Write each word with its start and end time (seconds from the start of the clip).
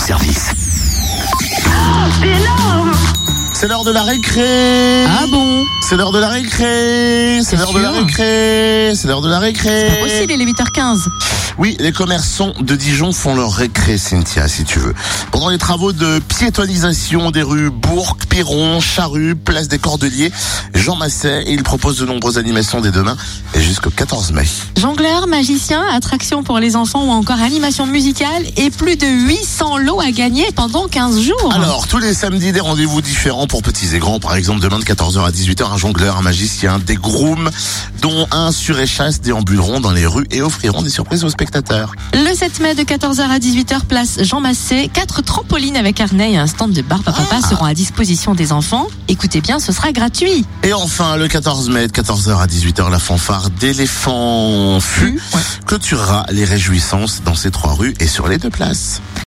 service. 0.00 0.52
C'est 2.20 2.28
énorme 2.28 2.92
C'est 3.52 3.68
l'heure 3.68 3.84
de 3.84 3.90
la 3.90 4.02
récré. 4.02 5.04
Ah 5.06 5.26
bon 5.30 5.64
C'est 5.90 5.96
l'heure 5.96 6.12
de 6.12 6.20
la 6.20 6.28
récré. 6.28 7.40
C'est 7.42 7.50
C'est 7.50 7.56
l'heure 7.56 7.72
de 7.72 7.80
la 7.80 7.90
récré. 7.90 8.92
C'est 8.94 9.08
l'heure 9.08 9.22
de 9.22 9.28
la 9.28 9.40
récré. 9.40 9.88
Pas 9.88 9.96
possible, 9.96 10.34
il 10.34 10.40
est 10.40 10.52
8h15. 10.52 11.08
Oui, 11.58 11.76
les 11.80 11.90
commerçants 11.90 12.52
de 12.60 12.76
Dijon 12.76 13.12
font 13.12 13.34
leur 13.34 13.52
récré, 13.52 13.98
Cynthia, 13.98 14.46
si 14.46 14.64
tu 14.64 14.78
veux. 14.78 14.94
Pendant 15.32 15.50
les 15.50 15.58
travaux 15.58 15.92
de 15.92 16.20
piétonisation 16.20 17.32
des 17.32 17.42
rues 17.42 17.70
Bourg, 17.70 18.16
Piron, 18.28 18.80
Charrue, 18.80 19.34
Place 19.34 19.66
des 19.66 19.78
Cordeliers, 19.78 20.30
Jean 20.74 20.94
Masset, 20.94 21.44
il 21.48 21.64
propose 21.64 21.98
de 21.98 22.06
nombreuses 22.06 22.38
animations 22.38 22.80
dès 22.80 22.92
demain 22.92 23.16
et 23.54 23.60
jusqu'au 23.60 23.90
14 23.90 24.30
mai. 24.32 24.44
Jongleur, 24.80 25.26
magicien, 25.26 25.82
attraction 25.92 26.44
pour 26.44 26.60
les 26.60 26.76
enfants 26.76 27.04
ou 27.04 27.10
encore 27.10 27.40
animation 27.40 27.86
musicale 27.86 28.44
et 28.56 28.70
plus 28.70 28.96
de 28.96 29.06
800 29.06 29.78
lots 29.78 30.00
à 30.00 30.12
gagner 30.12 30.46
pendant 30.54 30.86
15 30.86 31.20
jours. 31.20 31.52
Alors, 31.52 31.88
tous 31.88 31.98
les 31.98 32.14
samedis, 32.14 32.52
des 32.52 32.60
rendez-vous 32.60 33.02
différents 33.02 33.48
pour 33.48 33.62
petits 33.62 33.94
et 33.94 33.98
grands. 33.98 34.20
Par 34.20 34.36
exemple, 34.36 34.60
demain 34.60 34.78
de 34.78 34.84
14h 34.84 35.22
à 35.26 35.30
18h, 35.30 35.72
un 35.72 35.76
jongleur, 35.80 36.18
un 36.18 36.22
magicien, 36.22 36.78
des 36.78 36.96
grooms, 36.96 37.50
dont 38.02 38.26
un 38.30 38.52
sur 38.52 38.78
échasse 38.78 39.22
déambuleront 39.22 39.80
dans 39.80 39.92
les 39.92 40.04
rues 40.04 40.26
et 40.30 40.42
offriront 40.42 40.82
des 40.82 40.90
surprises 40.90 41.24
aux 41.24 41.30
spectateurs. 41.30 41.92
Le 42.12 42.34
7 42.34 42.60
mai 42.60 42.74
de 42.74 42.82
14h 42.82 43.22
à 43.22 43.38
18h, 43.38 43.86
place 43.86 44.22
Jean 44.22 44.40
Massé. 44.40 44.90
Quatre 44.92 45.22
trampolines 45.22 45.78
avec 45.78 45.98
harnais 45.98 46.32
et 46.32 46.36
un 46.36 46.46
stand 46.46 46.72
de 46.72 46.82
barbe 46.82 47.08
à 47.08 47.12
papa 47.12 47.40
seront 47.40 47.64
à 47.64 47.72
disposition 47.72 48.34
des 48.34 48.52
enfants. 48.52 48.88
Écoutez 49.08 49.40
bien, 49.40 49.58
ce 49.58 49.72
sera 49.72 49.90
gratuit. 49.92 50.44
Et 50.64 50.74
enfin, 50.74 51.16
le 51.16 51.28
14 51.28 51.70
mai 51.70 51.88
de 51.88 51.92
14h 51.92 52.38
à 52.38 52.46
18h, 52.46 52.90
la 52.90 52.98
fanfare 52.98 53.48
d'éléphant 53.48 54.80
fut 54.80 55.18
clôturera 55.64 56.26
les 56.30 56.44
réjouissances 56.44 57.22
dans 57.24 57.34
ces 57.34 57.50
trois 57.50 57.72
rues 57.72 57.94
et 58.00 58.06
sur 58.06 58.28
les 58.28 58.36
deux 58.36 58.50
places. 58.50 59.00